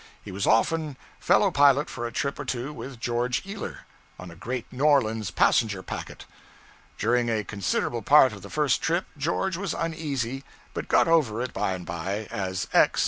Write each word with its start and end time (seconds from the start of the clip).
He 0.19 0.31
was 0.31 0.47
once 0.47 0.95
fellow 1.19 1.51
pilot 1.51 1.87
for 1.87 2.07
a 2.07 2.11
trip 2.11 2.39
or 2.39 2.43
two 2.45 2.73
with 2.73 2.99
George 2.99 3.45
Ealer, 3.45 3.81
on 4.17 4.31
a 4.31 4.35
great 4.35 4.65
New 4.73 4.83
Orleans 4.83 5.29
passenger 5.29 5.83
packet. 5.83 6.25
During 6.97 7.29
a 7.29 7.43
considerable 7.43 8.01
part 8.01 8.33
of 8.33 8.41
the 8.41 8.49
first 8.49 8.81
trip 8.81 9.05
George 9.15 9.57
was 9.57 9.75
uneasy, 9.75 10.43
but 10.73 10.87
got 10.87 11.07
over 11.07 11.39
it 11.43 11.53
by 11.53 11.73
and 11.73 11.85
by, 11.85 12.27
as 12.31 12.67
X. 12.73 12.99